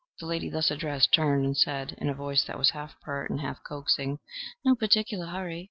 The 0.19 0.25
lady 0.25 0.49
thus 0.49 0.71
addressed 0.71 1.13
turned 1.13 1.45
and 1.45 1.55
said, 1.55 1.93
in 1.99 2.09
a 2.09 2.15
voice 2.15 2.43
that 2.45 2.57
was 2.57 2.71
half 2.71 2.99
pert 3.01 3.29
and 3.29 3.39
half 3.39 3.61
coaxing, 3.63 4.17
"No 4.65 4.73
particular 4.73 5.27
hurry. 5.27 5.59